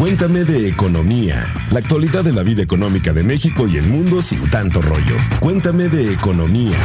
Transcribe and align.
Cuéntame 0.00 0.44
de 0.44 0.66
economía, 0.66 1.44
la 1.70 1.80
actualidad 1.80 2.24
de 2.24 2.32
la 2.32 2.42
vida 2.42 2.62
económica 2.62 3.12
de 3.12 3.22
México 3.22 3.68
y 3.68 3.76
el 3.76 3.86
mundo 3.86 4.22
sin 4.22 4.48
tanto 4.48 4.80
rollo. 4.80 5.14
Cuéntame 5.40 5.90
de 5.90 6.14
economía. 6.14 6.78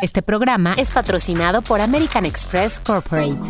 Este 0.00 0.22
programa 0.22 0.74
es 0.74 0.92
patrocinado 0.92 1.60
por 1.60 1.80
American 1.80 2.24
Express 2.24 2.78
Corporate. 2.78 3.40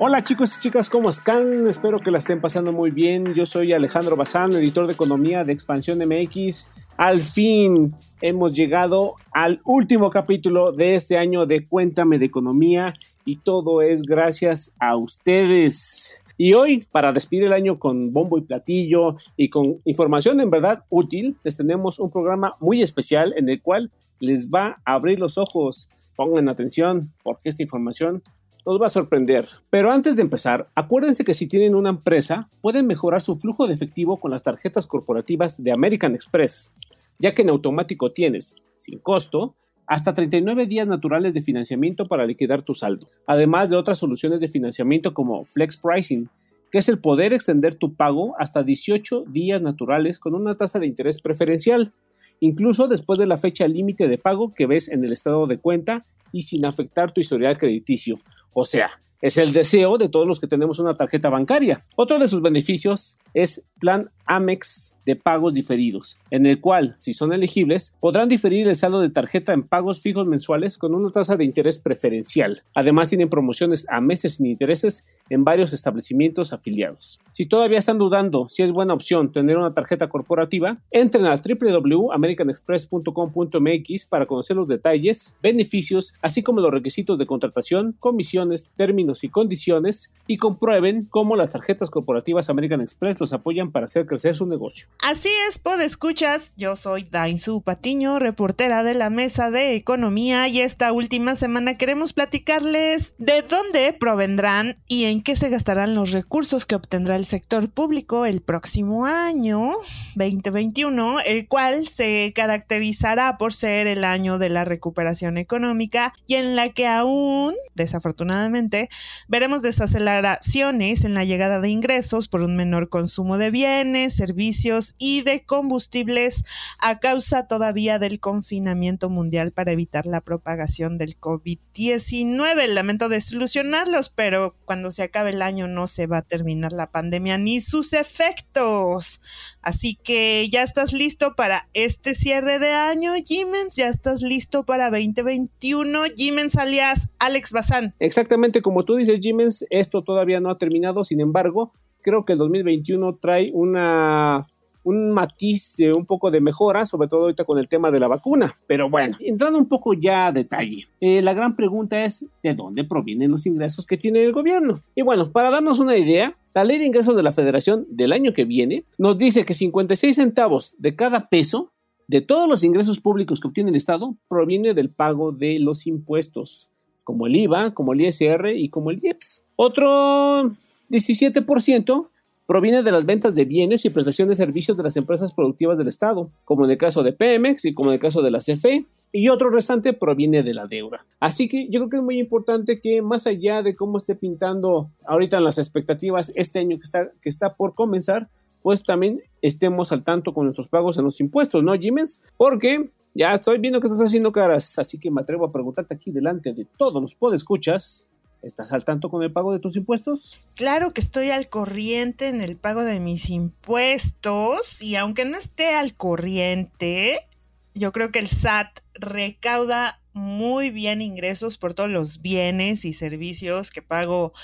Hola 0.00 0.20
chicos 0.24 0.56
y 0.56 0.60
chicas, 0.62 0.90
¿cómo 0.90 1.10
están? 1.10 1.68
Espero 1.68 1.98
que 1.98 2.10
la 2.10 2.18
estén 2.18 2.40
pasando 2.40 2.72
muy 2.72 2.90
bien. 2.90 3.34
Yo 3.34 3.46
soy 3.46 3.72
Alejandro 3.72 4.16
Bazán, 4.16 4.52
editor 4.54 4.88
de 4.88 4.94
economía 4.94 5.44
de 5.44 5.52
Expansión 5.52 6.00
MX. 6.00 6.72
Al 6.96 7.22
fin 7.22 7.94
hemos 8.20 8.52
llegado 8.52 9.14
al 9.30 9.60
último 9.64 10.10
capítulo 10.10 10.72
de 10.72 10.96
este 10.96 11.18
año 11.18 11.46
de 11.46 11.68
Cuéntame 11.68 12.18
de 12.18 12.26
Economía 12.26 12.92
y 13.24 13.36
todo 13.36 13.82
es 13.82 14.02
gracias 14.02 14.74
a 14.78 14.96
ustedes. 14.96 16.20
Y 16.36 16.54
hoy, 16.54 16.84
para 16.90 17.12
despedir 17.12 17.44
el 17.44 17.52
año 17.52 17.78
con 17.78 18.12
bombo 18.12 18.38
y 18.38 18.42
platillo 18.42 19.16
y 19.36 19.50
con 19.50 19.80
información 19.84 20.40
en 20.40 20.50
verdad 20.50 20.84
útil, 20.90 21.36
les 21.44 21.56
tenemos 21.56 22.00
un 22.00 22.10
programa 22.10 22.56
muy 22.58 22.82
especial 22.82 23.34
en 23.36 23.48
el 23.48 23.62
cual 23.62 23.92
les 24.18 24.50
va 24.50 24.80
a 24.84 24.94
abrir 24.94 25.20
los 25.20 25.38
ojos. 25.38 25.88
Pongan 26.16 26.48
atención 26.48 27.12
porque 27.22 27.48
esta 27.48 27.62
información 27.62 28.22
nos 28.66 28.80
va 28.80 28.86
a 28.86 28.90
sorprender. 28.90 29.48
Pero 29.70 29.92
antes 29.92 30.16
de 30.16 30.22
empezar, 30.22 30.68
acuérdense 30.74 31.24
que 31.24 31.34
si 31.34 31.48
tienen 31.48 31.74
una 31.74 31.90
empresa, 31.90 32.48
pueden 32.60 32.86
mejorar 32.86 33.22
su 33.22 33.36
flujo 33.36 33.66
de 33.66 33.74
efectivo 33.74 34.18
con 34.18 34.30
las 34.30 34.42
tarjetas 34.42 34.86
corporativas 34.86 35.62
de 35.62 35.72
American 35.72 36.14
Express, 36.14 36.74
ya 37.18 37.34
que 37.34 37.42
en 37.42 37.50
automático 37.50 38.12
tienes, 38.12 38.56
sin 38.76 38.98
costo, 38.98 39.54
hasta 39.86 40.14
39 40.14 40.66
días 40.66 40.88
naturales 40.88 41.34
de 41.34 41.42
financiamiento 41.42 42.04
para 42.04 42.26
liquidar 42.26 42.62
tu 42.62 42.74
saldo, 42.74 43.06
además 43.26 43.70
de 43.70 43.76
otras 43.76 43.98
soluciones 43.98 44.40
de 44.40 44.48
financiamiento 44.48 45.14
como 45.14 45.44
Flex 45.44 45.76
Pricing, 45.76 46.28
que 46.70 46.78
es 46.78 46.88
el 46.88 46.98
poder 46.98 47.32
extender 47.32 47.76
tu 47.76 47.94
pago 47.94 48.34
hasta 48.38 48.62
18 48.62 49.24
días 49.28 49.62
naturales 49.62 50.18
con 50.18 50.34
una 50.34 50.54
tasa 50.54 50.78
de 50.78 50.86
interés 50.86 51.20
preferencial 51.22 51.92
incluso 52.40 52.88
después 52.88 53.18
de 53.18 53.26
la 53.26 53.38
fecha 53.38 53.66
límite 53.66 54.08
de 54.08 54.18
pago 54.18 54.52
que 54.52 54.66
ves 54.66 54.88
en 54.88 55.04
el 55.04 55.12
estado 55.12 55.46
de 55.46 55.58
cuenta 55.58 56.04
y 56.32 56.42
sin 56.42 56.66
afectar 56.66 57.12
tu 57.12 57.20
historial 57.20 57.58
crediticio. 57.58 58.18
O 58.52 58.64
sea, 58.64 58.90
es 59.22 59.38
el 59.38 59.52
deseo 59.52 59.96
de 59.98 60.08
todos 60.08 60.26
los 60.26 60.40
que 60.40 60.46
tenemos 60.46 60.78
una 60.78 60.94
tarjeta 60.94 61.30
bancaria. 61.30 61.84
Otro 61.96 62.18
de 62.18 62.28
sus 62.28 62.42
beneficios 62.42 63.18
es 63.34 63.68
plan 63.78 64.10
Amex 64.26 64.98
de 65.04 65.16
pagos 65.16 65.52
diferidos, 65.52 66.16
en 66.30 66.46
el 66.46 66.58
cual, 66.60 66.96
si 66.98 67.12
son 67.12 67.34
elegibles, 67.34 67.94
podrán 68.00 68.30
diferir 68.30 68.66
el 68.66 68.74
saldo 68.74 69.02
de 69.02 69.10
tarjeta 69.10 69.52
en 69.52 69.62
pagos 69.62 70.00
fijos 70.00 70.26
mensuales 70.26 70.78
con 70.78 70.94
una 70.94 71.10
tasa 71.10 71.36
de 71.36 71.44
interés 71.44 71.78
preferencial. 71.78 72.62
Además, 72.74 73.10
tienen 73.10 73.28
promociones 73.28 73.86
a 73.90 74.00
meses 74.00 74.36
sin 74.36 74.46
intereses 74.46 75.06
en 75.28 75.44
varios 75.44 75.74
establecimientos 75.74 76.54
afiliados. 76.54 77.20
Si 77.32 77.44
todavía 77.46 77.78
están 77.78 77.98
dudando 77.98 78.48
si 78.48 78.62
es 78.62 78.72
buena 78.72 78.94
opción 78.94 79.30
tener 79.32 79.58
una 79.58 79.74
tarjeta 79.74 80.08
corporativa, 80.08 80.78
entren 80.90 81.26
a 81.26 81.36
www.americanexpress.com.mx 81.36 84.06
para 84.06 84.24
conocer 84.26 84.56
los 84.56 84.68
detalles, 84.68 85.36
beneficios, 85.42 86.14
así 86.22 86.42
como 86.42 86.60
los 86.60 86.72
requisitos 86.72 87.18
de 87.18 87.26
contratación, 87.26 87.94
comisiones, 88.00 88.70
términos 88.76 89.22
y 89.24 89.28
condiciones 89.28 90.14
y 90.26 90.38
comprueben 90.38 91.06
cómo 91.10 91.36
las 91.36 91.50
tarjetas 91.50 91.90
corporativas 91.90 92.48
American 92.48 92.80
Express 92.80 93.20
los 93.24 93.32
apoyan 93.32 93.72
para 93.72 93.86
hacer 93.86 94.04
crecer 94.04 94.36
su 94.36 94.44
negocio. 94.46 94.86
Así 95.00 95.30
es, 95.48 95.58
escuchas, 95.80 96.52
yo 96.56 96.76
soy 96.76 97.04
Dainzu 97.10 97.62
Patiño, 97.62 98.18
reportera 98.18 98.84
de 98.84 98.92
la 98.92 99.08
Mesa 99.08 99.50
de 99.50 99.74
Economía 99.76 100.46
y 100.48 100.60
esta 100.60 100.92
última 100.92 101.34
semana 101.34 101.78
queremos 101.78 102.12
platicarles 102.12 103.14
de 103.18 103.40
dónde 103.42 103.94
provendrán 103.98 104.76
y 104.86 105.04
en 105.04 105.22
qué 105.22 105.36
se 105.36 105.48
gastarán 105.48 105.94
los 105.94 106.12
recursos 106.12 106.66
que 106.66 106.74
obtendrá 106.74 107.16
el 107.16 107.24
sector 107.24 107.70
público 107.70 108.26
el 108.26 108.42
próximo 108.42 109.06
año 109.06 109.72
2021, 110.16 111.20
el 111.20 111.48
cual 111.48 111.88
se 111.88 112.32
caracterizará 112.34 113.38
por 113.38 113.54
ser 113.54 113.86
el 113.86 114.04
año 114.04 114.38
de 114.38 114.50
la 114.50 114.66
recuperación 114.66 115.38
económica 115.38 116.12
y 116.26 116.34
en 116.34 116.56
la 116.56 116.68
que 116.68 116.86
aún, 116.86 117.54
desafortunadamente, 117.74 118.90
veremos 119.28 119.62
desaceleraciones 119.62 121.04
en 121.04 121.14
la 121.14 121.24
llegada 121.24 121.60
de 121.60 121.70
ingresos 121.70 122.28
por 122.28 122.42
un 122.42 122.56
menor 122.56 122.90
consumo 122.90 123.13
de 123.22 123.50
bienes, 123.50 124.16
servicios 124.16 124.94
y 124.98 125.22
de 125.22 125.44
combustibles 125.44 126.42
a 126.80 126.98
causa 126.98 127.46
todavía 127.46 127.98
del 127.98 128.18
confinamiento 128.18 129.08
mundial 129.08 129.52
para 129.52 129.72
evitar 129.72 130.06
la 130.06 130.20
propagación 130.20 130.98
del 130.98 131.18
COVID-19. 131.18 132.66
Lamento 132.66 133.08
desilusionarlos, 133.08 134.10
pero 134.10 134.56
cuando 134.64 134.90
se 134.90 135.04
acabe 135.04 135.30
el 135.30 135.42
año 135.42 135.68
no 135.68 135.86
se 135.86 136.06
va 136.06 136.18
a 136.18 136.22
terminar 136.22 136.72
la 136.72 136.90
pandemia 136.90 137.38
ni 137.38 137.60
sus 137.60 137.92
efectos. 137.92 139.20
Así 139.62 139.94
que 139.94 140.48
ya 140.50 140.62
estás 140.62 140.92
listo 140.92 141.34
para 141.36 141.68
este 141.72 142.14
cierre 142.14 142.58
de 142.58 142.72
año, 142.72 143.12
Jimens. 143.24 143.76
Ya 143.76 143.88
estás 143.88 144.22
listo 144.22 144.64
para 144.64 144.90
2021, 144.90 146.02
Jimens 146.16 146.56
alias 146.56 147.08
Alex 147.18 147.52
Bazán. 147.52 147.94
Exactamente 147.98 148.60
como 148.60 148.82
tú 148.82 148.96
dices, 148.96 149.20
Jimens, 149.20 149.64
esto 149.70 150.02
todavía 150.02 150.40
no 150.40 150.50
ha 150.50 150.58
terminado. 150.58 151.04
Sin 151.04 151.20
embargo, 151.20 151.72
creo 152.04 152.24
que 152.24 152.34
el 152.34 152.38
2021 152.38 153.16
trae 153.20 153.50
una 153.52 154.46
un 154.84 155.12
matiz 155.12 155.76
de 155.78 155.92
un 155.92 156.04
poco 156.04 156.30
de 156.30 156.42
mejora, 156.42 156.84
sobre 156.84 157.08
todo 157.08 157.22
ahorita 157.22 157.44
con 157.44 157.58
el 157.58 157.68
tema 157.68 157.90
de 157.90 157.98
la 157.98 158.06
vacuna. 158.06 158.54
Pero 158.66 158.90
bueno, 158.90 159.16
entrando 159.18 159.58
un 159.58 159.66
poco 159.66 159.94
ya 159.94 160.26
a 160.26 160.32
detalle, 160.32 160.86
eh, 161.00 161.22
la 161.22 161.32
gran 161.32 161.56
pregunta 161.56 162.04
es 162.04 162.26
de 162.42 162.54
dónde 162.54 162.84
provienen 162.84 163.30
los 163.30 163.46
ingresos 163.46 163.86
que 163.86 163.96
tiene 163.96 164.22
el 164.22 164.32
gobierno. 164.32 164.82
Y 164.94 165.02
bueno, 165.02 165.30
para 165.32 165.50
darnos 165.50 165.80
una 165.80 165.96
idea, 165.96 166.36
la 166.52 166.64
ley 166.64 166.78
de 166.78 166.84
ingresos 166.84 167.16
de 167.16 167.22
la 167.22 167.32
federación 167.32 167.86
del 167.88 168.12
año 168.12 168.34
que 168.34 168.44
viene 168.44 168.84
nos 168.98 169.16
dice 169.16 169.44
que 169.44 169.54
56 169.54 170.14
centavos 170.14 170.74
de 170.78 170.94
cada 170.94 171.28
peso 171.28 171.70
de 172.06 172.20
todos 172.20 172.46
los 172.46 172.62
ingresos 172.62 173.00
públicos 173.00 173.40
que 173.40 173.48
obtiene 173.48 173.70
el 173.70 173.76
Estado 173.76 174.14
proviene 174.28 174.74
del 174.74 174.90
pago 174.90 175.32
de 175.32 175.58
los 175.58 175.86
impuestos, 175.86 176.68
como 177.02 177.26
el 177.26 177.36
IVA, 177.36 177.72
como 177.72 177.94
el 177.94 178.02
ISR 178.02 178.52
y 178.54 178.68
como 178.68 178.90
el 178.90 179.00
IEPS. 179.02 179.44
Otro 179.56 180.52
17% 180.90 182.08
proviene 182.46 182.82
de 182.82 182.92
las 182.92 183.06
ventas 183.06 183.34
de 183.34 183.44
bienes 183.44 183.84
y 183.84 183.90
prestación 183.90 184.28
de 184.28 184.34
servicios 184.34 184.76
de 184.76 184.82
las 184.82 184.96
empresas 184.96 185.32
productivas 185.32 185.78
del 185.78 185.88
Estado, 185.88 186.30
como 186.44 186.64
en 186.64 186.70
el 186.70 186.78
caso 186.78 187.02
de 187.02 187.12
Pemex 187.12 187.64
y 187.64 187.74
como 187.74 187.90
en 187.90 187.94
el 187.94 188.00
caso 188.00 188.22
de 188.22 188.30
la 188.30 188.40
CFE, 188.40 188.86
y 189.12 189.28
otro 189.28 189.48
restante 189.48 189.92
proviene 189.92 190.42
de 190.42 190.54
la 190.54 190.66
deuda. 190.66 191.06
Así 191.20 191.48
que 191.48 191.68
yo 191.68 191.80
creo 191.80 191.88
que 191.88 191.96
es 191.98 192.02
muy 192.02 192.18
importante 192.18 192.80
que 192.80 193.00
más 193.00 193.26
allá 193.26 193.62
de 193.62 193.76
cómo 193.76 193.96
esté 193.96 194.16
pintando 194.16 194.90
ahorita 195.06 195.40
las 195.40 195.58
expectativas 195.58 196.32
este 196.34 196.58
año 196.58 196.78
que 196.78 196.82
está, 196.82 197.10
que 197.22 197.28
está 197.28 197.54
por 197.54 197.74
comenzar, 197.74 198.28
pues 198.60 198.82
también 198.82 199.22
estemos 199.40 199.92
al 199.92 200.02
tanto 200.02 200.34
con 200.34 200.44
nuestros 200.44 200.68
pagos 200.68 200.98
en 200.98 201.04
los 201.04 201.20
impuestos, 201.20 201.62
¿no, 201.62 201.74
Jiménez? 201.74 202.24
Porque 202.36 202.90
ya 203.14 203.34
estoy 203.34 203.58
viendo 203.58 203.80
que 203.80 203.86
estás 203.86 204.02
haciendo 204.02 204.32
caras, 204.32 204.78
así 204.78 204.98
que 204.98 205.10
me 205.10 205.20
atrevo 205.20 205.44
a 205.44 205.52
preguntarte 205.52 205.94
aquí 205.94 206.10
delante 206.10 206.52
de 206.52 206.66
todos 206.76 207.00
los 207.00 207.14
podescuchas, 207.14 208.08
¿Estás 208.44 208.72
al 208.72 208.84
tanto 208.84 209.08
con 209.08 209.22
el 209.22 209.32
pago 209.32 209.52
de 209.52 209.58
tus 209.58 209.74
impuestos? 209.76 210.38
Claro 210.54 210.92
que 210.92 211.00
estoy 211.00 211.30
al 211.30 211.48
corriente 211.48 212.28
en 212.28 212.42
el 212.42 212.56
pago 212.56 212.82
de 212.82 213.00
mis 213.00 213.30
impuestos 213.30 214.82
y 214.82 214.96
aunque 214.96 215.24
no 215.24 215.38
esté 215.38 215.74
al 215.74 215.94
corriente, 215.94 217.26
yo 217.74 217.90
creo 217.92 218.12
que 218.12 218.18
el 218.18 218.28
SAT 218.28 218.80
recauda 218.94 220.00
muy 220.12 220.70
bien 220.70 221.00
ingresos 221.00 221.56
por 221.56 221.72
todos 221.74 221.90
los 221.90 222.20
bienes 222.20 222.84
y 222.84 222.92
servicios 222.92 223.70
que 223.70 223.82
pago 223.82 224.34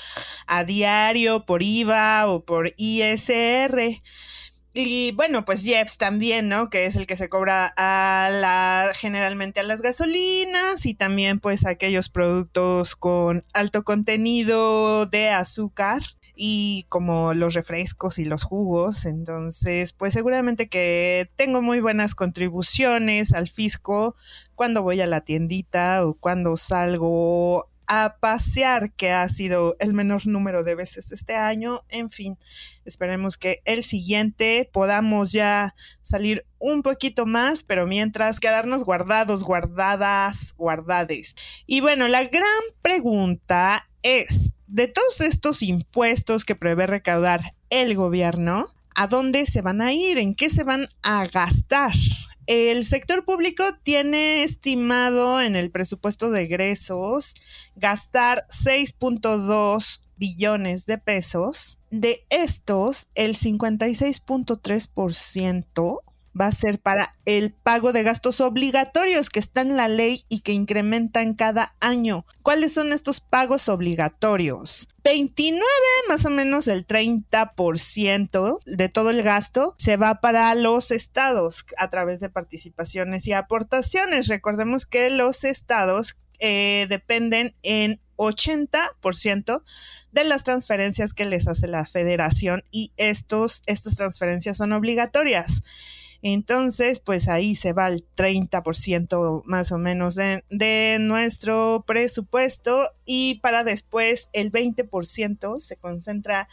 a 0.47 0.63
diario 0.63 1.45
por 1.45 1.61
IVA 1.61 2.27
o 2.27 2.43
por 2.43 2.73
ISR. 2.77 4.01
Y 4.73 5.11
bueno, 5.11 5.43
pues 5.43 5.63
Jeps 5.63 5.97
también, 5.97 6.47
¿no? 6.47 6.69
Que 6.69 6.85
es 6.85 6.95
el 6.95 7.05
que 7.05 7.17
se 7.17 7.27
cobra 7.27 7.73
a 7.75 8.29
la, 8.31 8.91
generalmente 8.95 9.59
a 9.59 9.63
las 9.63 9.81
gasolinas 9.81 10.85
y 10.85 10.93
también 10.93 11.39
pues 11.39 11.65
aquellos 11.65 12.09
productos 12.09 12.95
con 12.95 13.43
alto 13.53 13.83
contenido 13.83 15.07
de 15.07 15.29
azúcar 15.29 16.01
y 16.35 16.85
como 16.87 17.33
los 17.33 17.53
refrescos 17.53 18.17
y 18.17 18.23
los 18.23 18.43
jugos. 18.43 19.05
Entonces, 19.05 19.91
pues 19.91 20.13
seguramente 20.13 20.69
que 20.69 21.29
tengo 21.35 21.61
muy 21.61 21.81
buenas 21.81 22.15
contribuciones 22.15 23.33
al 23.33 23.49
fisco 23.49 24.15
cuando 24.55 24.83
voy 24.83 25.01
a 25.01 25.07
la 25.07 25.21
tiendita 25.21 26.05
o 26.05 26.13
cuando 26.13 26.55
salgo 26.55 27.70
a 27.93 28.15
pasear, 28.21 28.93
que 28.93 29.11
ha 29.11 29.27
sido 29.27 29.75
el 29.79 29.91
menor 29.91 30.25
número 30.25 30.63
de 30.63 30.75
veces 30.75 31.11
este 31.11 31.35
año. 31.35 31.81
En 31.89 32.09
fin, 32.09 32.37
esperemos 32.85 33.37
que 33.37 33.61
el 33.65 33.83
siguiente 33.83 34.69
podamos 34.71 35.33
ya 35.33 35.75
salir 36.01 36.45
un 36.57 36.83
poquito 36.83 37.25
más, 37.25 37.63
pero 37.63 37.85
mientras 37.87 38.39
quedarnos 38.39 38.85
guardados, 38.85 39.43
guardadas, 39.43 40.53
guardades. 40.55 41.35
Y 41.67 41.81
bueno, 41.81 42.07
la 42.07 42.23
gran 42.23 42.61
pregunta 42.81 43.89
es, 44.03 44.53
de 44.67 44.87
todos 44.87 45.19
estos 45.19 45.61
impuestos 45.61 46.45
que 46.45 46.55
prevé 46.55 46.87
recaudar 46.87 47.55
el 47.69 47.95
gobierno, 47.95 48.67
¿a 48.95 49.07
dónde 49.07 49.45
se 49.45 49.61
van 49.61 49.81
a 49.81 49.91
ir? 49.91 50.17
¿En 50.17 50.33
qué 50.33 50.49
se 50.49 50.63
van 50.63 50.87
a 51.03 51.27
gastar? 51.27 51.91
El 52.47 52.85
sector 52.85 53.25
público 53.25 53.63
tiene 53.83 54.43
estimado 54.43 55.41
en 55.41 55.55
el 55.55 55.69
presupuesto 55.71 56.31
de 56.31 56.43
egresos 56.43 57.35
gastar 57.75 58.45
6.2 58.49 60.01
billones 60.17 60.85
de 60.85 60.97
pesos. 60.97 61.79
De 61.89 62.25
estos, 62.29 63.09
el 63.15 63.35
56.3% 63.35 66.01
va 66.39 66.47
a 66.47 66.51
ser 66.51 66.79
para 66.79 67.15
el 67.25 67.51
pago 67.51 67.93
de 67.93 68.03
gastos 68.03 68.41
obligatorios 68.41 69.29
que 69.29 69.39
está 69.39 69.61
en 69.61 69.77
la 69.77 69.87
ley 69.87 70.23
y 70.29 70.41
que 70.41 70.53
incrementan 70.53 71.33
cada 71.33 71.75
año. 71.79 72.25
¿Cuáles 72.43 72.73
son 72.73 72.93
estos 72.93 73.19
pagos 73.19 73.69
obligatorios? 73.69 74.89
29, 75.03 75.63
más 76.07 76.25
o 76.25 76.29
menos 76.29 76.67
el 76.67 76.85
30% 76.85 78.59
de 78.65 78.89
todo 78.89 79.09
el 79.09 79.23
gasto 79.23 79.75
se 79.77 79.97
va 79.97 80.21
para 80.21 80.53
los 80.55 80.91
estados 80.91 81.65
a 81.77 81.89
través 81.89 82.19
de 82.19 82.29
participaciones 82.29 83.27
y 83.27 83.33
aportaciones. 83.33 84.27
Recordemos 84.27 84.85
que 84.85 85.09
los 85.09 85.43
estados 85.43 86.17
eh, 86.39 86.87
dependen 86.89 87.55
en 87.61 87.99
80% 88.17 89.63
de 90.11 90.23
las 90.23 90.43
transferencias 90.43 91.13
que 91.13 91.25
les 91.25 91.47
hace 91.47 91.67
la 91.67 91.85
federación 91.85 92.63
y 92.71 92.91
estos, 92.97 93.63
estas 93.65 93.95
transferencias 93.95 94.57
son 94.57 94.73
obligatorias. 94.73 95.63
Entonces, 96.21 96.99
pues 96.99 97.27
ahí 97.27 97.55
se 97.55 97.73
va 97.73 97.87
el 97.87 98.05
30% 98.15 99.41
más 99.45 99.71
o 99.71 99.77
menos 99.77 100.15
de, 100.15 100.97
nuestro 100.99 101.83
presupuesto 101.87 102.89
y 103.05 103.35
para 103.35 103.63
después 103.63 104.29
el 104.33 104.51
20% 104.51 105.59
se 105.59 105.77
concentra 105.77 106.47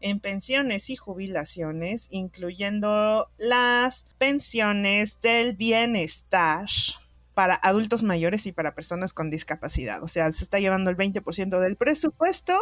en 0.00 0.20
pensiones 0.20 0.90
y 0.90 0.96
jubilaciones, 0.96 2.08
incluyendo 2.10 3.30
las 3.38 4.04
pensiones 4.18 5.20
del 5.22 5.54
bienestar 5.54 6.66
para 7.34 7.54
adultos 7.56 8.02
mayores 8.02 8.46
y 8.46 8.52
para 8.52 8.74
personas 8.74 9.12
con 9.12 9.30
discapacidad. 9.30 10.02
O 10.02 10.08
sea, 10.08 10.30
se 10.32 10.44
está 10.44 10.58
llevando 10.60 10.90
el 10.90 10.96
20% 10.96 11.60
del 11.60 11.76
presupuesto 11.76 12.58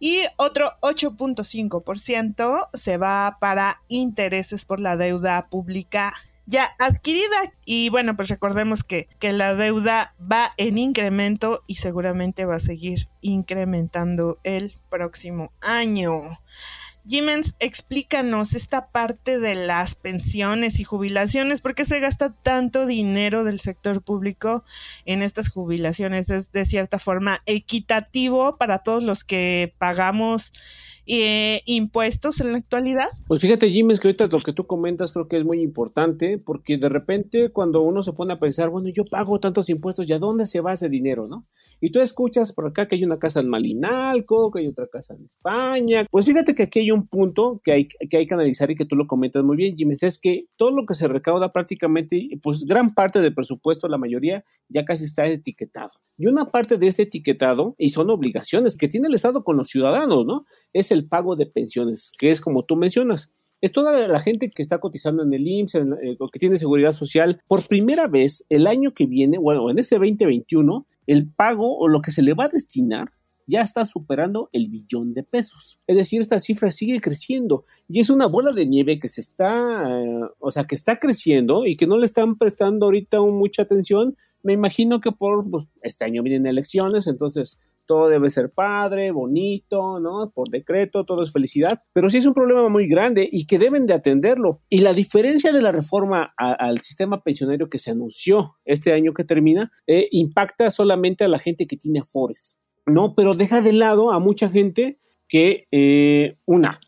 y 0.00 0.22
otro 0.36 0.72
8.5% 0.82 2.68
se 2.72 2.96
va 2.96 3.36
para 3.40 3.82
intereses 3.88 4.64
por 4.64 4.80
la 4.80 4.96
deuda 4.96 5.48
pública 5.48 6.14
ya 6.48 6.74
adquirida. 6.78 7.52
Y 7.64 7.90
bueno, 7.90 8.16
pues 8.16 8.28
recordemos 8.28 8.82
que, 8.82 9.08
que 9.18 9.32
la 9.32 9.54
deuda 9.54 10.14
va 10.20 10.52
en 10.56 10.78
incremento 10.78 11.62
y 11.66 11.76
seguramente 11.76 12.46
va 12.46 12.56
a 12.56 12.60
seguir 12.60 13.08
incrementando 13.20 14.38
el 14.42 14.74
próximo 14.88 15.52
año. 15.60 16.40
Jimens, 17.06 17.54
explícanos 17.58 18.54
esta 18.54 18.88
parte 18.88 19.38
de 19.38 19.54
las 19.54 19.96
pensiones 19.96 20.78
y 20.78 20.84
jubilaciones, 20.84 21.60
¿por 21.60 21.74
qué 21.74 21.84
se 21.84 22.00
gasta 22.00 22.32
tanto 22.32 22.86
dinero 22.86 23.44
del 23.44 23.60
sector 23.60 24.02
público 24.02 24.64
en 25.04 25.22
estas 25.22 25.48
jubilaciones? 25.50 26.30
¿Es 26.30 26.52
de 26.52 26.64
cierta 26.64 26.98
forma 26.98 27.42
equitativo 27.46 28.56
para 28.56 28.78
todos 28.80 29.02
los 29.02 29.24
que 29.24 29.74
pagamos 29.78 30.52
eh, 31.08 31.62
impuestos 31.66 32.40
en 32.40 32.52
la 32.52 32.58
actualidad? 32.58 33.08
Pues 33.26 33.40
fíjate, 33.40 33.68
Jim, 33.68 33.88
que 33.88 34.08
ahorita 34.08 34.26
lo 34.26 34.40
que 34.40 34.52
tú 34.52 34.66
comentas 34.66 35.12
creo 35.12 35.26
que 35.26 35.38
es 35.38 35.44
muy 35.44 35.62
importante, 35.62 36.38
porque 36.38 36.76
de 36.76 36.88
repente 36.88 37.50
cuando 37.50 37.80
uno 37.80 38.02
se 38.02 38.12
pone 38.12 38.34
a 38.34 38.38
pensar, 38.38 38.68
bueno, 38.68 38.88
yo 38.90 39.04
pago 39.04 39.40
tantos 39.40 39.68
impuestos, 39.70 40.06
¿ya 40.06 40.18
dónde 40.18 40.44
se 40.44 40.60
va 40.60 40.72
ese 40.72 40.88
dinero, 40.88 41.26
no? 41.26 41.46
Y 41.80 41.90
tú 41.90 42.00
escuchas 42.00 42.52
por 42.52 42.66
acá 42.66 42.86
que 42.86 42.96
hay 42.96 43.04
una 43.04 43.18
casa 43.18 43.40
en 43.40 43.48
Malinalco, 43.48 44.50
que 44.50 44.60
hay 44.60 44.66
otra 44.66 44.86
casa 44.88 45.14
en 45.14 45.24
España. 45.24 46.06
Pues 46.10 46.26
fíjate 46.26 46.54
que 46.54 46.64
aquí 46.64 46.80
hay 46.80 46.90
un 46.90 47.06
punto 47.06 47.60
que 47.64 47.72
hay 47.72 47.88
que, 47.88 48.16
hay 48.16 48.26
que 48.26 48.34
analizar 48.34 48.70
y 48.70 48.76
que 48.76 48.84
tú 48.84 48.96
lo 48.96 49.06
comentas 49.06 49.42
muy 49.44 49.56
bien, 49.56 49.76
Jim, 49.76 49.92
es 49.92 50.20
que 50.20 50.46
todo 50.56 50.70
lo 50.70 50.86
que 50.86 50.94
se 50.94 51.08
recauda 51.08 51.52
prácticamente, 51.52 52.28
pues 52.42 52.64
gran 52.64 52.94
parte 52.94 53.20
del 53.20 53.34
presupuesto, 53.34 53.88
la 53.88 53.98
mayoría, 53.98 54.44
ya 54.68 54.84
casi 54.84 55.04
está 55.04 55.26
etiquetado. 55.26 55.90
Y 56.16 56.26
una 56.26 56.50
parte 56.50 56.78
de 56.78 56.88
este 56.88 57.04
etiquetado, 57.04 57.76
y 57.78 57.90
son 57.90 58.10
obligaciones 58.10 58.76
que 58.76 58.88
tiene 58.88 59.06
el 59.06 59.14
Estado 59.14 59.44
con 59.44 59.56
los 59.56 59.68
ciudadanos, 59.68 60.26
¿no? 60.26 60.46
Es 60.72 60.90
el 60.98 61.06
pago 61.06 61.36
de 61.36 61.46
pensiones, 61.46 62.12
que 62.18 62.30
es 62.30 62.40
como 62.40 62.64
tú 62.64 62.76
mencionas. 62.76 63.32
Es 63.60 63.72
toda 63.72 64.06
la 64.06 64.20
gente 64.20 64.50
que 64.50 64.62
está 64.62 64.78
cotizando 64.78 65.22
en 65.22 65.32
el 65.32 65.46
IMSS, 65.46 65.74
en, 65.76 65.92
eh, 65.94 66.16
que 66.32 66.38
tiene 66.38 66.58
seguridad 66.58 66.92
social. 66.92 67.40
Por 67.48 67.66
primera 67.66 68.06
vez, 68.06 68.44
el 68.48 68.66
año 68.66 68.94
que 68.94 69.06
viene, 69.06 69.38
bueno, 69.38 69.68
en 69.70 69.78
este 69.78 69.96
2021, 69.96 70.86
el 71.06 71.28
pago 71.28 71.76
o 71.76 71.88
lo 71.88 72.00
que 72.00 72.12
se 72.12 72.22
le 72.22 72.34
va 72.34 72.44
a 72.44 72.50
destinar 72.50 73.12
ya 73.48 73.62
está 73.62 73.84
superando 73.86 74.50
el 74.52 74.68
billón 74.68 75.14
de 75.14 75.22
pesos. 75.22 75.80
Es 75.86 75.96
decir, 75.96 76.20
esta 76.20 76.38
cifra 76.38 76.70
sigue 76.70 77.00
creciendo 77.00 77.64
y 77.88 77.98
es 77.98 78.10
una 78.10 78.26
bola 78.26 78.52
de 78.52 78.66
nieve 78.66 79.00
que 79.00 79.08
se 79.08 79.22
está, 79.22 79.88
eh, 79.90 80.20
o 80.38 80.50
sea, 80.52 80.64
que 80.64 80.74
está 80.74 80.98
creciendo 80.98 81.64
y 81.64 81.76
que 81.76 81.86
no 81.86 81.96
le 81.96 82.04
están 82.04 82.36
prestando 82.36 82.86
ahorita 82.86 83.20
mucha 83.22 83.62
atención. 83.62 84.16
Me 84.42 84.52
imagino 84.52 85.00
que 85.00 85.12
por 85.12 85.50
pues, 85.50 85.66
este 85.82 86.04
año 86.04 86.22
vienen 86.22 86.46
elecciones, 86.46 87.06
entonces 87.06 87.58
todo 87.88 88.08
debe 88.08 88.28
ser 88.28 88.50
padre, 88.50 89.10
bonito, 89.10 89.98
¿no? 89.98 90.30
Por 90.30 90.50
decreto, 90.50 91.04
todo 91.04 91.24
es 91.24 91.32
felicidad, 91.32 91.82
pero 91.94 92.10
sí 92.10 92.18
es 92.18 92.26
un 92.26 92.34
problema 92.34 92.68
muy 92.68 92.86
grande 92.86 93.26
y 93.32 93.46
que 93.46 93.58
deben 93.58 93.86
de 93.86 93.94
atenderlo. 93.94 94.60
Y 94.68 94.80
la 94.80 94.92
diferencia 94.92 95.50
de 95.52 95.62
la 95.62 95.72
reforma 95.72 96.34
al 96.36 96.80
sistema 96.80 97.22
pensionario 97.22 97.70
que 97.70 97.78
se 97.78 97.90
anunció 97.90 98.56
este 98.66 98.92
año 98.92 99.14
que 99.14 99.24
termina, 99.24 99.72
eh, 99.86 100.06
impacta 100.12 100.68
solamente 100.70 101.24
a 101.24 101.28
la 101.28 101.38
gente 101.38 101.66
que 101.66 101.78
tiene 101.78 102.00
afores, 102.00 102.60
¿no? 102.86 103.14
Pero 103.14 103.34
deja 103.34 103.62
de 103.62 103.72
lado 103.72 104.12
a 104.12 104.20
mucha 104.20 104.50
gente 104.50 104.98
que, 105.26 105.66
eh, 105.72 106.36
una, 106.44 106.78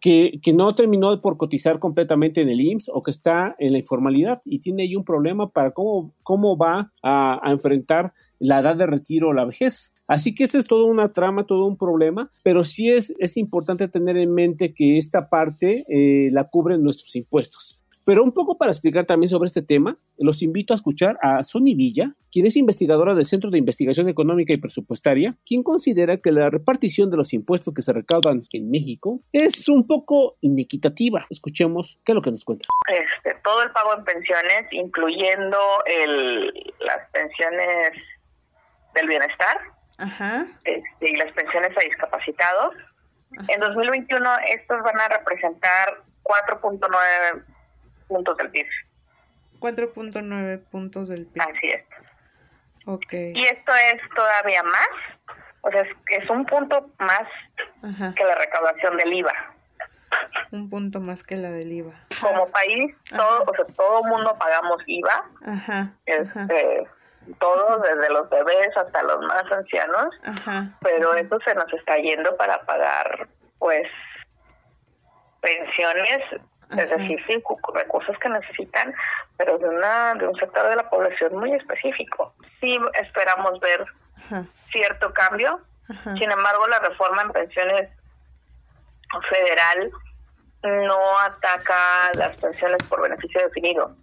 que, 0.00 0.40
que, 0.42 0.54
no 0.54 0.74
terminó 0.74 1.20
por 1.20 1.36
cotizar 1.36 1.78
completamente 1.78 2.40
en 2.40 2.48
el 2.48 2.62
IMSS 2.62 2.90
o 2.94 3.02
que 3.02 3.10
está 3.10 3.54
en 3.58 3.72
la 3.72 3.78
informalidad 3.78 4.40
y 4.46 4.60
tiene 4.60 4.84
ahí 4.84 4.96
un 4.96 5.04
problema 5.04 5.50
para 5.50 5.72
cómo, 5.72 6.14
cómo 6.22 6.56
va 6.56 6.92
a, 7.02 7.40
a 7.46 7.52
enfrentar 7.52 8.14
la 8.38 8.60
edad 8.60 8.76
de 8.76 8.86
retiro 8.86 9.28
o 9.28 9.32
la 9.34 9.44
vejez. 9.44 9.95
Así 10.06 10.34
que 10.34 10.44
este 10.44 10.58
es 10.58 10.66
todo 10.66 10.86
una 10.86 11.12
trama, 11.12 11.46
todo 11.46 11.66
un 11.66 11.76
problema, 11.76 12.30
pero 12.42 12.62
sí 12.64 12.90
es, 12.90 13.14
es 13.18 13.36
importante 13.36 13.88
tener 13.88 14.16
en 14.16 14.32
mente 14.32 14.72
que 14.72 14.98
esta 14.98 15.28
parte 15.28 15.84
eh, 15.88 16.28
la 16.32 16.44
cubren 16.44 16.82
nuestros 16.82 17.16
impuestos. 17.16 17.80
Pero 18.06 18.22
un 18.22 18.32
poco 18.32 18.56
para 18.56 18.70
explicar 18.70 19.04
también 19.04 19.28
sobre 19.28 19.48
este 19.48 19.62
tema, 19.62 19.98
los 20.16 20.40
invito 20.40 20.72
a 20.72 20.76
escuchar 20.76 21.18
a 21.22 21.42
Sony 21.42 21.74
Villa, 21.74 22.14
quien 22.30 22.46
es 22.46 22.56
investigadora 22.56 23.16
del 23.16 23.24
Centro 23.24 23.50
de 23.50 23.58
Investigación 23.58 24.08
Económica 24.08 24.54
y 24.54 24.58
Presupuestaria, 24.58 25.34
quien 25.44 25.64
considera 25.64 26.16
que 26.16 26.30
la 26.30 26.48
repartición 26.48 27.10
de 27.10 27.16
los 27.16 27.32
impuestos 27.32 27.74
que 27.74 27.82
se 27.82 27.92
recaudan 27.92 28.44
en 28.52 28.70
México 28.70 29.22
es 29.32 29.68
un 29.68 29.88
poco 29.88 30.36
inequitativa. 30.40 31.26
Escuchemos 31.30 31.98
qué 32.04 32.12
es 32.12 32.14
lo 32.14 32.22
que 32.22 32.30
nos 32.30 32.44
cuenta. 32.44 32.68
Este, 32.86 33.40
todo 33.42 33.60
el 33.64 33.72
pago 33.72 33.96
en 33.98 34.04
pensiones, 34.04 34.68
incluyendo 34.70 35.58
el, 35.86 36.46
las 36.78 37.10
pensiones 37.10 37.90
del 38.94 39.08
bienestar, 39.08 39.58
Ajá. 39.98 40.46
Este, 40.64 41.10
y 41.10 41.16
las 41.16 41.32
pensiones 41.32 41.76
a 41.76 41.80
discapacitados. 41.80 42.74
En 43.48 43.60
2021 43.60 44.30
estos 44.48 44.82
van 44.82 45.00
a 45.00 45.08
representar 45.08 46.02
4.9 46.22 47.44
puntos 48.08 48.36
del 48.36 48.50
PIB. 48.50 48.66
4.9 49.60 50.64
puntos 50.70 51.08
del 51.08 51.26
PIB. 51.26 51.42
Así 51.42 51.68
es. 51.68 51.84
Okay. 52.86 53.32
Y 53.34 53.44
esto 53.44 53.72
es 53.92 54.00
todavía 54.14 54.62
más, 54.62 54.88
o 55.62 55.70
sea, 55.70 55.82
es, 55.82 55.88
es 56.22 56.30
un 56.30 56.46
punto 56.46 56.88
más 57.00 57.28
que 58.14 58.24
la 58.24 58.36
recaudación 58.36 58.96
del 58.96 59.12
IVA. 59.12 59.32
Un 60.52 60.70
punto 60.70 61.00
más 61.00 61.24
que 61.24 61.36
la 61.36 61.50
del 61.50 61.72
IVA. 61.72 61.92
Como 62.20 62.46
país, 62.46 62.94
todo, 63.12 63.42
o 63.44 63.54
sea, 63.54 63.74
todo 63.76 64.04
mundo 64.04 64.36
pagamos 64.38 64.80
IVA. 64.86 65.24
Ajá. 65.44 65.92
Este, 66.06 66.86
todos, 67.34 67.82
desde 67.82 68.10
los 68.10 68.28
bebés 68.30 68.76
hasta 68.76 69.02
los 69.02 69.20
más 69.22 69.50
ancianos, 69.50 70.14
pero 70.80 71.14
eso 71.14 71.38
se 71.44 71.54
nos 71.54 71.72
está 71.72 71.96
yendo 71.98 72.36
para 72.36 72.60
pagar, 72.62 73.28
pues, 73.58 73.88
pensiones, 75.40 76.22
es 76.76 76.90
decir, 76.90 77.18
sí, 77.26 77.42
recursos 77.74 78.18
que 78.18 78.28
necesitan, 78.28 78.94
pero 79.36 79.58
de, 79.58 79.68
una, 79.68 80.14
de 80.14 80.26
un 80.26 80.36
sector 80.36 80.68
de 80.68 80.76
la 80.76 80.88
población 80.88 81.36
muy 81.36 81.52
específico. 81.52 82.34
Sí 82.60 82.78
esperamos 83.00 83.60
ver 83.60 83.84
cierto 84.70 85.12
cambio, 85.12 85.60
sin 86.18 86.30
embargo, 86.30 86.66
la 86.66 86.80
reforma 86.80 87.22
en 87.22 87.30
pensiones 87.30 87.90
federal 89.28 89.90
no 90.62 91.18
ataca 91.20 92.10
las 92.14 92.36
pensiones 92.40 92.82
por 92.88 93.02
beneficio 93.02 93.40
definido 93.40 93.94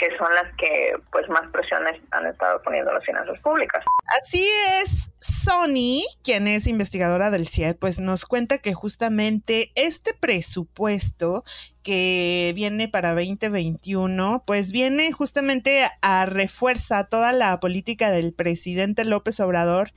que 0.00 0.16
son 0.16 0.32
las 0.34 0.56
que 0.56 0.94
pues 1.12 1.28
más 1.28 1.46
presiones 1.52 2.00
han 2.10 2.26
estado 2.26 2.62
poniendo 2.62 2.90
las 2.90 3.04
finanzas 3.04 3.38
públicas. 3.40 3.84
Así 4.18 4.48
es, 4.80 5.10
Sony, 5.20 6.00
quien 6.24 6.48
es 6.48 6.66
investigadora 6.66 7.30
del 7.30 7.46
CIE, 7.46 7.74
pues 7.74 8.00
nos 8.00 8.24
cuenta 8.24 8.58
que 8.58 8.72
justamente 8.72 9.72
este 9.74 10.14
presupuesto 10.14 11.44
que 11.82 12.52
viene 12.54 12.88
para 12.88 13.10
2021, 13.10 14.42
pues 14.46 14.72
viene 14.72 15.12
justamente 15.12 15.86
a 16.00 16.24
refuerza 16.24 17.04
toda 17.04 17.32
la 17.32 17.60
política 17.60 18.10
del 18.10 18.32
presidente 18.32 19.04
López 19.04 19.38
Obrador, 19.40 19.90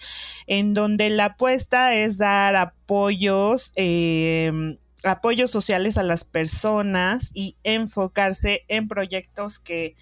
en 0.48 0.74
donde 0.74 1.10
la 1.12 1.26
apuesta 1.26 1.96
es 1.96 2.18
dar 2.18 2.58
apoyos 2.58 3.72
eh, 3.78 4.78
apoyos 5.04 5.52
sociales 5.52 5.98
a 5.98 6.04
las 6.04 6.26
personas 6.26 7.32
y 7.34 7.58
enfocarse 7.64 8.66
en 8.68 8.88
proyectos 8.88 9.60
que 9.60 9.96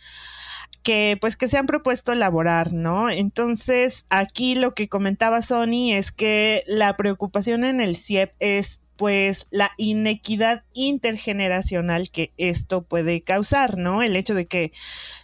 que 0.84 1.18
pues 1.22 1.38
que 1.38 1.48
se 1.48 1.58
han 1.58 1.68
propuesto 1.68 2.12
elaborar, 2.12 2.74
¿no? 2.74 3.10
Entonces, 3.10 4.06
aquí 4.10 4.56
lo 4.56 4.74
que 4.74 4.90
comentaba 4.90 5.42
Sony 5.42 5.94
es 5.94 6.12
que 6.12 6.64
la 6.66 6.98
preocupación 6.98 7.64
en 7.64 7.82
el 7.82 7.96
CIEP 7.96 8.34
es 8.40 8.82
pues 8.96 9.48
la 9.50 9.72
inequidad 9.78 10.64
intergeneracional 10.74 12.12
que 12.12 12.34
esto 12.38 12.84
puede 12.84 13.22
causar, 13.22 13.78
¿no? 13.78 14.04
El 14.04 14.16
hecho 14.16 14.36
de 14.36 14.46
que 14.48 14.74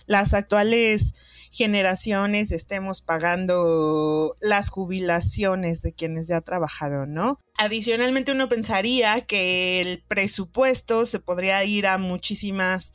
las 0.06 0.34
actuales 0.34 1.14
generaciones 1.52 2.52
estemos 2.52 3.02
pagando 3.02 4.36
las 4.40 4.70
jubilaciones 4.70 5.82
de 5.82 5.94
quienes 5.94 6.28
ya 6.28 6.42
trabajaron, 6.42 7.14
¿no? 7.14 7.40
Adicionalmente 7.58 8.32
uno 8.32 8.50
pensaría 8.50 9.22
que 9.22 9.82
el 9.82 10.04
presupuesto 10.08 11.06
se 11.06 11.20
podría 11.20 11.64
ir 11.64 11.88
a 11.88 11.98
muchísimas 11.98 12.94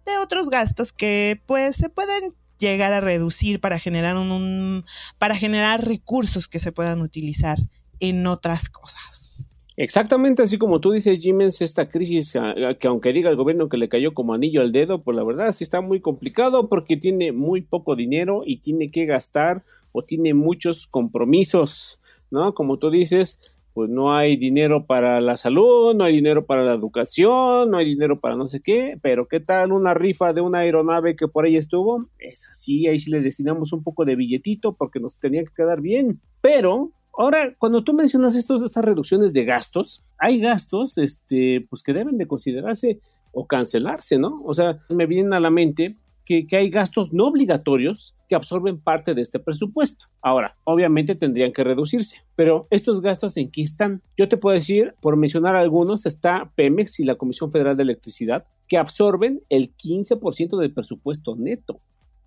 de 0.05 0.19
otros 0.19 0.51
gastos 0.51 0.93
que 0.93 1.41
pues 1.47 1.77
se 1.77 1.89
pueden 1.89 2.35
llegar 2.59 2.93
a 2.93 3.01
reducir 3.01 3.61
para 3.61 3.79
generar 3.79 4.17
un, 4.17 4.85
para 5.19 5.37
generar 5.37 5.87
recursos 5.87 6.49
que 6.49 6.61
se 6.61 6.73
puedan 6.73 7.01
utilizar 7.01 7.59
en 8.01 8.27
otras 8.27 8.69
cosas. 8.69 9.35
Exactamente 9.77 10.43
así 10.43 10.57
como 10.57 10.81
tú 10.81 10.93
dices, 10.93 11.21
Jiménez, 11.21 11.61
esta 11.61 11.89
crisis, 11.89 12.39
que 12.79 12.87
aunque 12.87 13.13
diga 13.13 13.31
el 13.31 13.37
gobierno 13.37 13.69
que 13.69 13.77
le 13.77 13.89
cayó 13.89 14.15
como 14.15 14.33
anillo 14.33 14.61
al 14.61 14.71
dedo, 14.71 15.03
pues 15.03 15.17
la 15.17 15.25
verdad 15.25 15.51
sí 15.51 15.65
está 15.65 15.81
muy 15.81 16.01
complicado 16.01 16.69
porque 16.69 16.97
tiene 16.97 17.33
muy 17.33 17.63
poco 17.63 17.97
dinero 17.97 18.43
y 18.47 18.59
tiene 18.59 18.93
que 18.93 19.05
gastar 19.05 19.65
o 19.91 20.05
tiene 20.05 20.33
muchos 20.33 20.87
compromisos, 20.87 21.99
¿no? 22.31 22.55
Como 22.55 22.79
tú 22.79 22.91
dices, 22.91 23.41
pues 23.75 23.91
no 23.91 24.17
hay 24.17 24.37
dinero 24.37 24.87
para 24.87 25.21
la 25.21 25.37
salud, 25.37 25.95
no 25.97 26.05
hay 26.05 26.15
dinero 26.15 26.47
para 26.47 26.65
la 26.65 26.75
educación, 26.75 27.71
no 27.71 27.77
hay 27.77 27.87
dinero 27.87 28.21
para 28.21 28.37
no 28.37 28.47
sé 28.47 28.61
qué, 28.61 28.99
pero 29.03 29.27
¿qué 29.27 29.41
tal 29.41 29.73
una 29.73 29.95
rifa 29.95 30.33
de 30.33 30.41
una 30.41 30.61
aeronave 30.61 31.17
que 31.17 31.27
por 31.27 31.45
ahí 31.45 31.57
estuvo? 31.57 32.07
Es 32.21 32.45
así, 32.51 32.87
ahí 32.87 33.01
sí 33.01 33.11
le 33.11 33.21
destinamos 33.21 33.73
un 33.73 33.83
poco 33.83 34.05
de 34.05 34.15
billetito 34.15 34.75
porque 34.75 35.01
nos 35.01 35.17
tenía 35.17 35.43
que 35.43 35.53
quedar 35.53 35.81
bien. 35.81 36.21
Pero 36.41 36.93
ahora, 37.19 37.57
cuando 37.59 37.83
tú 37.83 37.95
mencionas 37.95 38.37
estos, 38.37 38.63
estas 38.63 38.85
reducciones 38.85 39.33
de 39.33 39.45
gastos, 39.45 40.05
hay 40.19 40.39
gastos 40.39 40.97
este, 40.97 41.67
pues 41.69 41.83
que 41.83 41.93
deben 41.93 42.17
de 42.17 42.29
considerarse 42.29 43.01
o 43.33 43.49
cancelarse, 43.49 44.19
¿no? 44.21 44.41
O 44.45 44.55
sea, 44.55 44.79
me 44.89 45.07
vienen 45.07 45.33
a 45.35 45.41
la 45.41 45.51
mente 45.51 45.97
que, 46.25 46.47
hay 46.53 46.71
gastos 46.71 47.13
no 47.13 47.27
obligatorios 47.27 48.17
que 48.29 48.35
absorben 48.35 48.81
parte 48.81 49.15
de 49.15 49.23
este 49.23 49.39
presupuesto. 49.39 50.07
Ahora, 50.23 50.57
obviamente 50.65 51.15
tendrían 51.15 51.53
que 51.53 51.65
reducirse, 51.65 52.23
pero 52.35 52.67
estos 52.71 53.01
gastos 53.01 53.37
en 53.37 53.51
qué 53.51 53.63
están? 53.63 54.03
Yo 54.17 54.29
te 54.29 54.37
puedo 54.37 54.55
decir, 54.55 54.95
por 55.01 55.17
mencionar 55.17 55.57
algunos, 55.57 56.07
está 56.07 56.53
Pemex 56.57 57.01
y 57.01 57.05
la 57.05 57.17
Comisión 57.17 57.53
Federal 57.53 57.77
de 57.77 57.83
Electricidad, 57.83 58.47
que 58.67 58.79
absorben 58.79 59.43
el 59.51 59.75
15% 59.77 60.59
del 60.59 60.73
presupuesto 60.73 61.37
neto. 61.37 61.81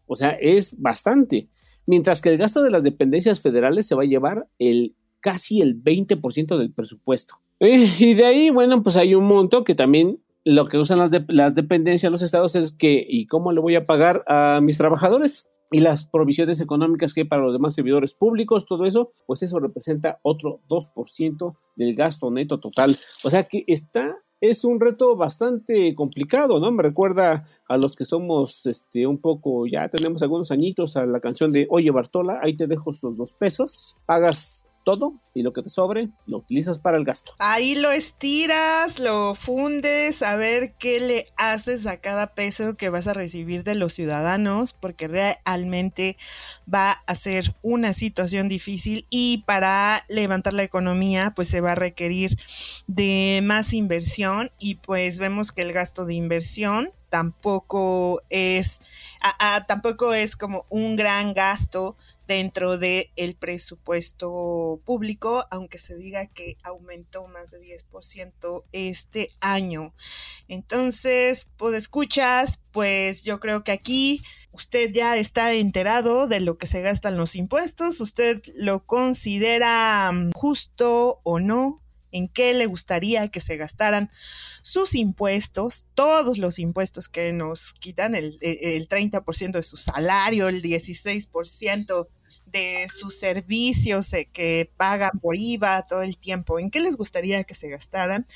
O 0.06 0.16
sea, 0.16 0.32
es 0.32 0.80
bastante. 0.80 1.50
Mientras 1.86 2.22
que 2.22 2.30
el 2.30 2.38
gasto 2.38 2.62
de 2.62 2.72
las 2.72 2.84
dependencias 2.84 3.42
federales 3.42 3.88
se 3.88 3.96
va 3.96 4.04
a 4.04 4.08
llevar 4.08 4.48
el 4.60 4.96
casi 5.20 5.62
el 5.62 5.82
20% 5.82 6.58
del 6.58 6.72
presupuesto. 6.72 7.36
Eh, 7.60 7.90
y 8.00 8.14
de 8.14 8.26
ahí, 8.26 8.50
bueno, 8.50 8.84
pues 8.84 8.98
hay 8.98 9.16
un 9.16 9.26
monto 9.26 9.64
que 9.64 9.74
también 9.74 10.20
lo 10.44 10.66
que 10.66 10.78
usan 10.78 11.00
las, 11.00 11.12
de, 11.12 11.26
las 11.28 11.56
dependencias 11.56 12.12
los 12.12 12.22
estados 12.22 12.56
es 12.56 12.72
que, 12.72 13.06
¿y 13.08 13.28
cómo 13.28 13.52
le 13.52 13.60
voy 13.60 13.76
a 13.76 13.86
pagar 13.86 14.24
a 14.28 14.60
mis 14.62 14.78
trabajadores? 14.78 15.50
Y 15.70 15.80
las 15.80 16.08
provisiones 16.08 16.62
económicas 16.62 17.14
que 17.14 17.22
hay 17.22 17.28
para 17.28 17.44
los 17.44 17.52
demás 17.52 17.74
servidores 17.74 18.14
públicos, 18.14 18.66
todo 18.66 18.86
eso, 18.86 19.12
pues 19.26 19.44
eso 19.44 19.60
representa 19.60 20.20
otro 20.22 20.62
2% 20.70 21.58
del 21.76 21.96
gasto 21.96 22.32
neto 22.32 22.60
total. 22.60 22.96
O 23.26 23.30
sea 23.30 23.50
que 23.50 23.66
está, 23.68 24.18
es 24.40 24.64
un 24.64 24.80
reto 24.80 25.18
bastante 25.18 25.94
complicado, 25.96 26.62
¿no? 26.62 26.72
Me 26.72 26.84
recuerda 26.84 27.50
a 27.68 27.76
los 27.76 27.98
que 27.98 28.06
somos 28.06 28.66
este, 28.66 29.06
un 29.06 29.20
poco, 29.20 29.68
ya 29.68 29.90
tenemos 29.90 30.22
algunos 30.22 30.52
añitos 30.52 30.96
a 30.96 31.06
la 31.06 31.20
canción 31.20 31.52
de 31.52 31.68
Oye 31.70 31.92
Bartola, 31.92 32.40
ahí 32.42 32.56
te 32.56 32.68
dejo 32.68 32.92
estos 32.92 33.18
dos 33.18 33.34
pesos, 33.34 33.98
pagas 34.06 34.64
todo 34.88 35.16
y 35.34 35.42
lo 35.42 35.52
que 35.52 35.64
te 35.64 35.68
sobre 35.68 36.08
lo 36.28 36.38
utilizas 36.38 36.80
para 36.80 36.96
el 36.96 37.04
gasto. 37.04 37.34
Ahí 37.40 37.76
lo 37.76 37.92
estiras, 37.92 39.00
lo 39.00 39.36
fundes, 39.36 40.24
a 40.24 40.38
ver 40.38 40.76
qué 40.80 41.02
le 41.02 41.26
haces 41.36 41.86
a 41.86 41.98
cada 41.98 42.34
peso 42.36 42.78
que 42.78 42.88
vas 42.88 43.06
a 43.08 43.14
recibir 43.14 43.66
de 43.66 43.76
los 43.76 43.92
ciudadanos, 43.92 44.72
porque 44.72 45.10
realmente 45.10 46.16
va 46.74 47.04
a 47.06 47.16
ser 47.16 47.54
una 47.62 47.92
situación 47.92 48.48
difícil 48.48 49.06
y 49.10 49.44
para 49.46 50.06
levantar 50.08 50.54
la 50.54 50.64
economía 50.64 51.34
pues 51.36 51.50
se 51.50 51.60
va 51.60 51.74
a 51.74 51.76
requerir 51.76 52.38
de 52.88 53.42
más 53.44 53.74
inversión 53.74 54.52
y 54.58 54.76
pues 54.76 55.20
vemos 55.20 55.52
que 55.52 55.64
el 55.64 55.74
gasto 55.74 56.06
de 56.06 56.14
inversión 56.14 56.94
tampoco 57.10 58.22
es 58.30 58.82
tampoco 59.68 60.14
es 60.14 60.36
como 60.36 60.66
un 60.70 60.96
gran 60.96 61.34
gasto 61.34 61.98
dentro 62.28 62.78
del 62.78 63.10
el 63.16 63.36
presupuesto 63.36 64.82
público, 64.86 65.46
aunque 65.50 65.78
se 65.80 65.96
diga 65.96 66.28
que 66.28 66.58
aumentó 66.62 67.26
más 67.28 67.52
de 67.52 67.62
10% 67.62 68.66
este 68.74 69.30
año. 69.40 69.94
Entonces, 70.48 71.48
pues 71.58 71.74
escuchas, 71.76 72.62
pues 72.72 73.24
yo 73.24 73.40
creo 73.40 73.64
que 73.64 73.72
aquí 73.72 74.22
usted 74.52 74.92
ya 74.92 75.16
está 75.18 75.54
enterado 75.54 76.28
de 76.28 76.42
lo 76.42 76.58
que 76.58 76.68
se 76.68 76.82
gastan 76.82 77.18
los 77.18 77.36
impuestos, 77.36 78.02
usted 78.02 78.42
lo 78.56 78.86
considera 78.86 80.12
mm, 80.12 80.32
justo 80.34 81.22
o 81.24 81.40
no, 81.40 81.82
en 82.12 82.28
qué 82.28 82.54
le 82.54 82.66
gustaría 82.66 83.28
que 83.30 83.40
se 83.40 83.58
gastaran 83.58 84.12
sus 84.62 84.96
impuestos, 84.96 85.86
todos 85.94 86.38
los 86.38 86.60
impuestos 86.60 87.10
que 87.10 87.34
nos 87.34 87.74
quitan, 87.74 88.16
el, 88.16 88.38
el 88.42 88.88
30% 88.88 89.52
de 89.52 89.64
su 89.64 89.78
salario, 89.78 90.48
el 90.48 90.62
16% 90.62 92.08
de 92.52 92.88
sus 92.94 93.18
servicios 93.20 94.14
eh, 94.14 94.30
que 94.32 94.72
pagan 94.78 95.20
por 95.22 95.36
IVA 95.36 95.86
todo 95.88 96.02
el 96.02 96.18
tiempo, 96.18 96.60
¿en 96.60 96.72
qué 96.72 96.80
les 96.80 96.96
gustaría 96.96 97.44
que 97.44 97.56
se 97.56 97.70
gastaran? 97.70 98.28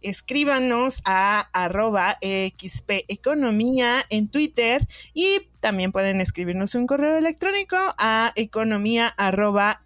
Escríbanos 0.00 1.00
a 1.04 1.48
arroba 1.52 2.18
XP 2.20 3.04
Economía 3.06 4.04
en 4.10 4.28
Twitter 4.28 4.88
y 5.14 5.48
también 5.60 5.92
pueden 5.92 6.20
escribirnos 6.20 6.74
un 6.74 6.88
correo 6.88 7.18
electrónico 7.18 7.76
a 7.98 8.32
economía 8.34 9.06
arroba 9.06 9.82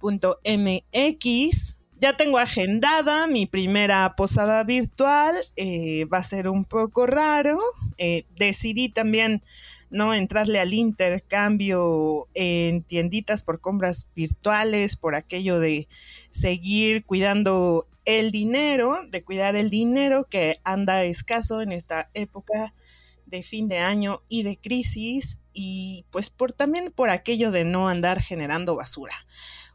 expansión.com.mx. 0.00 1.76
Ya 2.00 2.16
tengo 2.16 2.38
agendada 2.38 3.26
mi 3.26 3.44
primera 3.44 4.14
posada 4.16 4.64
virtual, 4.64 5.36
eh, 5.56 6.06
va 6.06 6.18
a 6.18 6.24
ser 6.24 6.48
un 6.48 6.64
poco 6.64 7.06
raro. 7.06 7.58
Eh, 7.98 8.24
decidí 8.36 8.88
también 8.88 9.42
¿no? 9.90 10.14
Entrarle 10.14 10.60
al 10.60 10.72
intercambio 10.72 12.28
en 12.34 12.84
tienditas 12.84 13.42
por 13.42 13.60
compras 13.60 14.08
virtuales, 14.14 14.96
por 14.96 15.16
aquello 15.16 15.58
de 15.58 15.88
seguir 16.30 17.04
cuidando 17.04 17.88
el 18.04 18.30
dinero, 18.30 19.00
de 19.08 19.24
cuidar 19.24 19.56
el 19.56 19.68
dinero 19.68 20.26
que 20.30 20.56
anda 20.62 21.04
escaso 21.04 21.60
en 21.60 21.72
esta 21.72 22.08
época 22.14 22.72
de 23.30 23.42
fin 23.42 23.68
de 23.68 23.78
año 23.78 24.22
y 24.28 24.42
de 24.42 24.58
crisis 24.58 25.38
y 25.52 26.04
pues 26.10 26.30
por 26.30 26.52
también 26.52 26.92
por 26.94 27.10
aquello 27.10 27.50
de 27.50 27.64
no 27.64 27.88
andar 27.88 28.20
generando 28.20 28.76
basura. 28.76 29.14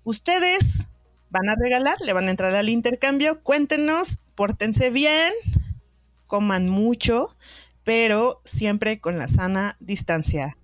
Ustedes 0.04 0.86
van 1.30 1.50
a 1.50 1.56
regalar, 1.56 1.98
le 2.02 2.14
van 2.14 2.28
a 2.28 2.32
entrar 2.32 2.56
al 2.56 2.70
intercambio, 2.70 3.42
cuéntenos, 3.42 4.20
pórtense 4.36 4.90
bien, 4.90 5.34
coman 6.28 6.70
mucho, 6.70 7.36
pero 7.84 8.42
siempre 8.46 9.00
con 9.00 9.18
la 9.18 9.28
sana 9.28 9.78
distancia. 9.80 10.58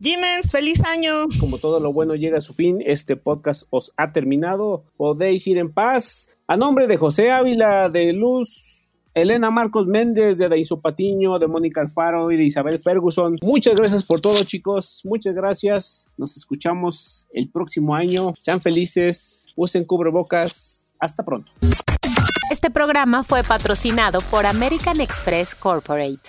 Jimens, 0.00 0.50
feliz 0.50 0.84
año. 0.84 1.26
Como 1.40 1.58
todo 1.58 1.80
lo 1.80 1.92
bueno 1.92 2.14
llega 2.14 2.38
a 2.38 2.42
su 2.42 2.52
fin, 2.52 2.82
este 2.84 3.16
podcast 3.16 3.66
os 3.70 3.92
ha 3.96 4.12
terminado. 4.12 4.84
Podéis 4.96 5.46
ir 5.46 5.56
en 5.56 5.72
paz. 5.72 6.28
A 6.46 6.56
nombre 6.56 6.86
de 6.88 6.96
José 6.96 7.30
Ávila, 7.30 7.88
de 7.88 8.12
Luz, 8.12 8.73
Elena 9.14 9.48
Marcos 9.50 9.86
Méndez, 9.86 10.38
de 10.38 10.48
Daiso 10.48 10.80
Patiño, 10.80 11.38
de 11.38 11.46
Mónica 11.46 11.80
Alfaro 11.80 12.32
y 12.32 12.36
de 12.36 12.44
Isabel 12.44 12.80
Ferguson. 12.80 13.36
Muchas 13.42 13.76
gracias 13.76 14.02
por 14.02 14.20
todo, 14.20 14.42
chicos. 14.42 15.02
Muchas 15.04 15.34
gracias. 15.34 16.10
Nos 16.16 16.36
escuchamos 16.36 17.28
el 17.32 17.48
próximo 17.48 17.94
año. 17.94 18.34
Sean 18.38 18.60
felices, 18.60 19.46
usen 19.54 19.84
cubrebocas. 19.84 20.92
Hasta 20.98 21.24
pronto. 21.24 21.50
Este 22.50 22.70
programa 22.70 23.22
fue 23.22 23.42
patrocinado 23.44 24.20
por 24.30 24.46
American 24.46 25.00
Express 25.00 25.54
Corporate. 25.54 26.20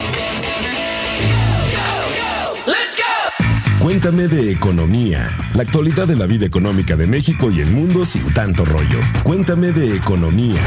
Cuéntame 3.82 4.28
de 4.28 4.52
economía, 4.52 5.30
la 5.56 5.62
actualidad 5.62 6.08
de 6.08 6.16
la 6.16 6.26
vida 6.26 6.46
económica 6.46 6.96
de 6.96 7.06
México 7.06 7.52
y 7.52 7.62
el 7.62 7.70
mundo 7.70 8.04
sin 8.06 8.34
tanto 8.34 8.66
rollo. 8.66 9.00
Cuéntame 9.24 9.72
de 9.72 9.96
economía. 9.96 10.62